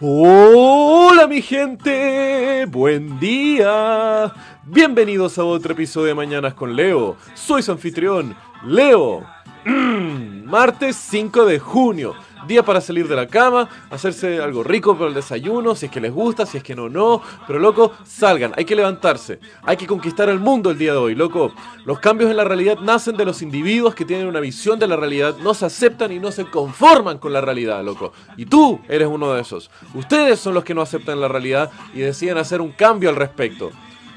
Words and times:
Hola 0.00 1.26
mi 1.26 1.40
gente, 1.40 2.66
buen 2.66 3.18
día. 3.20 4.32
Bienvenidos 4.64 5.38
a 5.38 5.44
otro 5.44 5.72
episodio 5.72 6.08
de 6.08 6.14
Mañanas 6.14 6.54
con 6.54 6.74
Leo. 6.74 7.16
Soy 7.34 7.62
su 7.62 7.72
anfitrión, 7.72 8.34
Leo. 8.64 9.26
Mm, 9.64 10.44
martes 10.44 10.96
5 10.96 11.46
de 11.46 11.58
junio. 11.58 12.14
Día 12.46 12.62
para 12.62 12.80
salir 12.80 13.08
de 13.08 13.16
la 13.16 13.26
cama, 13.26 13.68
hacerse 13.90 14.40
algo 14.40 14.62
rico 14.62 14.94
para 14.96 15.08
el 15.08 15.14
desayuno, 15.14 15.74
si 15.74 15.86
es 15.86 15.92
que 15.92 16.00
les 16.00 16.12
gusta, 16.12 16.46
si 16.46 16.58
es 16.58 16.62
que 16.62 16.74
no, 16.74 16.88
no. 16.88 17.22
Pero 17.46 17.58
loco, 17.58 17.92
salgan, 18.04 18.52
hay 18.56 18.64
que 18.64 18.76
levantarse. 18.76 19.40
Hay 19.62 19.76
que 19.76 19.86
conquistar 19.86 20.28
el 20.28 20.38
mundo 20.38 20.70
el 20.70 20.78
día 20.78 20.92
de 20.92 20.98
hoy, 20.98 21.14
loco. 21.14 21.52
Los 21.84 22.00
cambios 22.00 22.30
en 22.30 22.36
la 22.36 22.44
realidad 22.44 22.78
nacen 22.78 23.16
de 23.16 23.24
los 23.24 23.42
individuos 23.42 23.94
que 23.94 24.04
tienen 24.04 24.26
una 24.26 24.40
visión 24.40 24.78
de 24.78 24.86
la 24.86 24.96
realidad, 24.96 25.36
no 25.42 25.54
se 25.54 25.66
aceptan 25.66 26.12
y 26.12 26.18
no 26.18 26.32
se 26.32 26.44
conforman 26.46 27.18
con 27.18 27.32
la 27.32 27.40
realidad, 27.40 27.82
loco. 27.84 28.12
Y 28.36 28.46
tú 28.46 28.80
eres 28.88 29.08
uno 29.08 29.32
de 29.32 29.40
esos. 29.40 29.70
Ustedes 29.94 30.38
son 30.38 30.54
los 30.54 30.64
que 30.64 30.74
no 30.74 30.82
aceptan 30.82 31.20
la 31.20 31.28
realidad 31.28 31.70
y 31.94 32.00
deciden 32.00 32.38
hacer 32.38 32.60
un 32.60 32.72
cambio 32.72 33.10
al 33.10 33.16
respecto. 33.16 33.70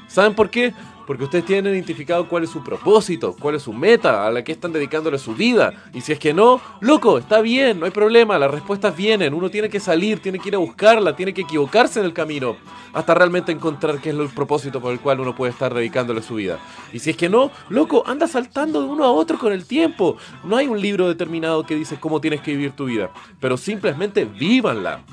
¿Saben 0.08 0.34
por 0.34 0.50
qué? 0.50 0.72
Porque 1.06 1.24
ustedes 1.24 1.46
tienen 1.46 1.72
identificado 1.72 2.28
cuál 2.28 2.44
es 2.44 2.50
su 2.50 2.62
propósito, 2.62 3.34
cuál 3.38 3.54
es 3.54 3.62
su 3.62 3.72
meta, 3.72 4.26
a 4.26 4.30
la 4.30 4.44
que 4.44 4.52
están 4.52 4.72
dedicándole 4.72 5.18
su 5.18 5.34
vida. 5.34 5.72
Y 5.94 6.02
si 6.02 6.12
es 6.12 6.18
que 6.18 6.34
no, 6.34 6.60
loco, 6.80 7.16
está 7.16 7.40
bien, 7.40 7.80
no 7.80 7.86
hay 7.86 7.90
problema, 7.90 8.38
las 8.38 8.50
respuestas 8.50 8.94
vienen, 8.94 9.32
uno 9.32 9.48
tiene 9.48 9.70
que 9.70 9.80
salir, 9.80 10.20
tiene 10.20 10.38
que 10.38 10.48
ir 10.48 10.54
a 10.54 10.58
buscarla, 10.58 11.16
tiene 11.16 11.32
que 11.32 11.42
equivocarse 11.42 12.00
en 12.00 12.06
el 12.06 12.12
camino, 12.12 12.56
hasta 12.92 13.14
realmente 13.14 13.52
encontrar 13.52 14.00
qué 14.00 14.10
es 14.10 14.16
el 14.16 14.28
propósito 14.28 14.80
por 14.82 14.92
el 14.92 15.00
cual 15.00 15.20
uno 15.20 15.34
puede 15.34 15.52
estar 15.52 15.72
dedicándole 15.72 16.22
su 16.22 16.34
vida. 16.34 16.58
Y 16.92 16.98
si 16.98 17.10
es 17.10 17.16
que 17.16 17.30
no, 17.30 17.50
loco, 17.70 18.02
anda 18.06 18.26
saltando 18.26 18.82
de 18.82 18.88
uno 18.88 19.04
a 19.04 19.10
otro 19.10 19.38
con 19.38 19.52
el 19.52 19.64
tiempo. 19.64 20.16
No 20.44 20.56
hay 20.56 20.68
un 20.68 20.80
libro 20.80 21.08
determinado 21.08 21.64
que 21.64 21.74
dice 21.74 21.98
cómo 21.98 22.20
tienes 22.20 22.42
que 22.42 22.50
vivir 22.50 22.72
tu 22.72 22.84
vida, 22.84 23.10
pero 23.40 23.56
simplemente 23.56 24.26
vívanla. 24.26 25.04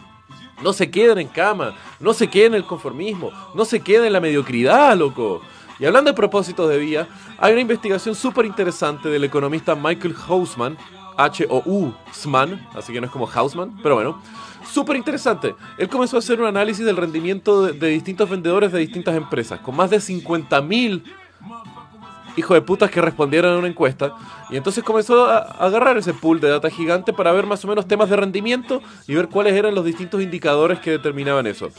No 0.61 0.73
se 0.73 0.89
queden 0.89 1.17
en 1.17 1.27
cama, 1.27 1.75
no 1.99 2.13
se 2.13 2.27
queden 2.27 2.53
en 2.53 2.61
el 2.61 2.65
conformismo, 2.65 3.31
no 3.53 3.65
se 3.65 3.81
queden 3.81 4.05
en 4.05 4.13
la 4.13 4.21
mediocridad, 4.21 4.95
loco. 4.95 5.41
Y 5.79 5.85
hablando 5.85 6.09
de 6.09 6.15
propósitos 6.15 6.69
de 6.69 6.77
vida, 6.77 7.07
hay 7.37 7.51
una 7.51 7.61
investigación 7.61 8.15
súper 8.15 8.45
interesante 8.45 9.09
del 9.09 9.25
economista 9.25 9.75
Michael 9.75 10.15
Hausman, 10.27 10.77
H-O-U-Sman, 11.17 12.67
así 12.73 12.93
que 12.93 13.01
no 13.01 13.07
es 13.07 13.11
como 13.11 13.27
Hausman, 13.27 13.77
pero 13.83 13.95
bueno, 13.95 14.21
súper 14.69 14.95
interesante. 14.95 15.55
Él 15.77 15.89
comenzó 15.89 16.15
a 16.15 16.19
hacer 16.19 16.39
un 16.39 16.47
análisis 16.47 16.85
del 16.85 16.97
rendimiento 16.97 17.63
de, 17.63 17.73
de 17.73 17.87
distintos 17.89 18.29
vendedores 18.29 18.71
de 18.71 18.79
distintas 18.79 19.15
empresas, 19.15 19.59
con 19.59 19.75
más 19.75 19.89
de 19.89 19.97
50.000 19.97 21.03
hijos 22.37 22.55
de 22.55 22.61
putas 22.61 22.91
que 22.91 23.01
respondieron 23.01 23.53
a 23.53 23.57
una 23.57 23.67
encuesta. 23.67 24.13
Y 24.49 24.57
entonces 24.57 24.83
comenzó 24.83 25.25
a 25.25 25.37
agarrar 25.37 25.97
ese 25.97 26.13
pool 26.13 26.39
de 26.39 26.49
data 26.49 26.69
gigante 26.69 27.13
para 27.13 27.31
ver 27.31 27.45
más 27.45 27.63
o 27.65 27.67
menos 27.67 27.87
temas 27.87 28.09
de 28.09 28.15
rendimiento 28.15 28.81
y 29.07 29.15
ver 29.15 29.29
cuáles 29.29 29.53
eran 29.53 29.75
los 29.75 29.85
distintos 29.85 30.21
indicadores 30.21 30.79
que 30.79 30.91
determinaban 30.91 31.47
eso. 31.47 31.69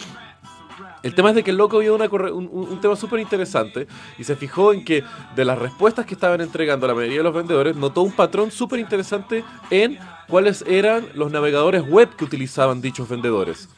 El 1.06 1.14
tema 1.14 1.28
es 1.28 1.36
de 1.36 1.44
que 1.44 1.52
el 1.52 1.56
loco 1.56 1.78
vio 1.78 1.94
un 1.94 2.80
tema 2.80 2.96
súper 2.96 3.20
interesante 3.20 3.86
y 4.18 4.24
se 4.24 4.34
fijó 4.34 4.72
en 4.72 4.84
que 4.84 5.04
de 5.36 5.44
las 5.44 5.56
respuestas 5.56 6.04
que 6.04 6.14
estaban 6.14 6.40
entregando 6.40 6.84
la 6.88 6.96
mayoría 6.96 7.18
de 7.18 7.22
los 7.22 7.32
vendedores, 7.32 7.76
notó 7.76 8.02
un 8.02 8.10
patrón 8.10 8.50
súper 8.50 8.80
interesante 8.80 9.44
en 9.70 10.00
cuáles 10.26 10.64
eran 10.66 11.06
los 11.14 11.30
navegadores 11.30 11.88
web 11.88 12.08
que 12.16 12.24
utilizaban 12.24 12.80
dichos 12.80 13.08
vendedores. 13.08 13.68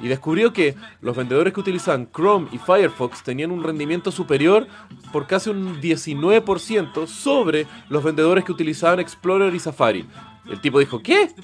Y 0.00 0.08
descubrió 0.08 0.54
que 0.54 0.76
los 1.02 1.14
vendedores 1.14 1.52
que 1.52 1.60
utilizaban 1.60 2.08
Chrome 2.10 2.48
y 2.52 2.58
Firefox 2.58 3.22
tenían 3.22 3.50
un 3.50 3.62
rendimiento 3.62 4.10
superior 4.10 4.66
por 5.12 5.26
casi 5.26 5.50
un 5.50 5.82
19% 5.82 7.06
sobre 7.06 7.66
los 7.90 8.02
vendedores 8.02 8.44
que 8.46 8.52
utilizaban 8.52 8.98
Explorer 8.98 9.54
y 9.54 9.58
Safari. 9.58 10.06
El 10.48 10.58
tipo 10.62 10.78
dijo, 10.78 11.02
¿qué? 11.02 11.34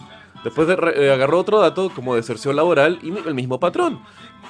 Después 0.44 0.68
eh, 0.68 1.10
agarró 1.10 1.40
otro 1.40 1.58
dato 1.58 1.90
como 1.90 2.14
deserción 2.14 2.54
laboral 2.54 2.98
y 3.02 3.08
el 3.26 3.34
mismo 3.34 3.58
patrón. 3.58 4.00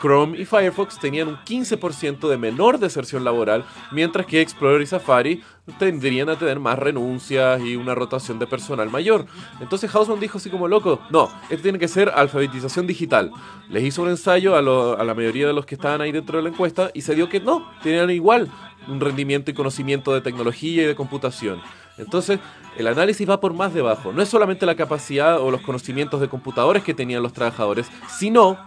Chrome 0.02 0.36
y 0.38 0.44
Firefox 0.44 0.98
tenían 0.98 1.28
un 1.28 1.36
15% 1.36 2.28
de 2.28 2.36
menor 2.36 2.78
deserción 2.78 3.22
laboral, 3.24 3.64
mientras 3.92 4.26
que 4.26 4.40
Explorer 4.40 4.82
y 4.82 4.86
Safari 4.86 5.42
tendrían 5.78 6.28
a 6.28 6.36
tener 6.36 6.58
más 6.58 6.78
renuncias 6.78 7.62
y 7.62 7.76
una 7.76 7.94
rotación 7.94 8.38
de 8.38 8.46
personal 8.46 8.90
mayor. 8.90 9.26
Entonces 9.60 9.94
Hausman 9.94 10.20
dijo 10.20 10.38
así 10.38 10.50
como 10.50 10.68
loco, 10.68 11.00
no, 11.10 11.30
esto 11.48 11.62
tiene 11.62 11.78
que 11.78 11.88
ser 11.88 12.10
alfabetización 12.10 12.86
digital. 12.86 13.30
Les 13.70 13.84
hizo 13.84 14.02
un 14.02 14.08
ensayo 14.08 14.56
a, 14.56 14.58
a 14.58 15.04
la 15.04 15.14
mayoría 15.14 15.46
de 15.46 15.52
los 15.52 15.64
que 15.64 15.76
estaban 15.76 16.00
ahí 16.00 16.12
dentro 16.12 16.36
de 16.36 16.42
la 16.42 16.50
encuesta 16.50 16.90
y 16.92 17.02
se 17.02 17.14
dio 17.14 17.28
que 17.28 17.40
no, 17.40 17.70
tenían 17.82 18.10
igual 18.10 18.50
un 18.88 19.00
rendimiento 19.00 19.50
y 19.50 19.54
conocimiento 19.54 20.12
de 20.12 20.20
tecnología 20.20 20.82
y 20.82 20.86
de 20.86 20.94
computación. 20.94 21.60
Entonces, 21.96 22.40
el 22.76 22.86
análisis 22.86 23.28
va 23.28 23.40
por 23.40 23.54
más 23.54 23.74
debajo. 23.74 24.12
No 24.12 24.22
es 24.22 24.28
solamente 24.28 24.66
la 24.66 24.76
capacidad 24.76 25.40
o 25.40 25.50
los 25.50 25.60
conocimientos 25.60 26.20
de 26.20 26.28
computadores 26.28 26.82
que 26.82 26.94
tenían 26.94 27.22
los 27.22 27.32
trabajadores, 27.32 27.86
sino 28.08 28.58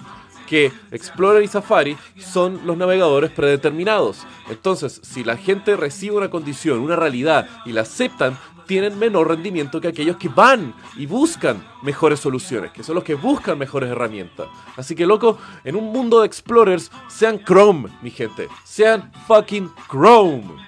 que 0.48 0.72
Explorer 0.92 1.44
y 1.44 1.48
Safari 1.48 1.98
son 2.18 2.62
los 2.66 2.78
navegadores 2.78 3.32
predeterminados. 3.32 4.26
Entonces, 4.50 5.02
si 5.04 5.24
la 5.24 5.38
gente 5.38 5.76
recibe 5.76 6.16
una 6.16 6.30
condición, 6.30 6.80
una 6.80 6.96
realidad 6.96 7.48
y 7.66 7.74
la 7.74 7.82
aceptan, 7.82 8.38
tienen 8.66 9.00
menor 9.00 9.30
rendimiento 9.30 9.80
que 9.80 9.88
aquellos 9.88 10.18
que 10.18 10.30
van 10.30 10.74
y 10.98 11.06
buscan 11.06 11.64
mejores 11.82 12.20
soluciones, 12.20 12.72
que 12.72 12.84
son 12.84 12.96
los 12.96 13.04
que 13.04 13.16
buscan 13.16 13.58
mejores 13.58 13.90
herramientas. 13.90 14.48
Así 14.76 14.94
que, 14.94 15.06
loco, 15.06 15.38
en 15.64 15.76
un 15.76 15.92
mundo 15.92 16.20
de 16.22 16.28
explorers, 16.28 16.92
sean 17.08 17.44
Chrome, 17.44 17.90
mi 18.02 18.12
gente. 18.12 18.48
Sean 18.64 19.12
fucking 19.28 19.72
Chrome. 19.90 20.68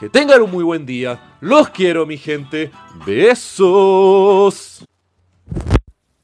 Que 0.00 0.08
tengan 0.08 0.40
un 0.40 0.50
muy 0.50 0.64
buen 0.64 0.86
día. 0.86 1.36
Los 1.42 1.68
quiero, 1.68 2.06
mi 2.06 2.16
gente. 2.16 2.70
Besos. 3.04 4.82